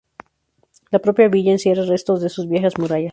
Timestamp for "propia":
1.03-1.27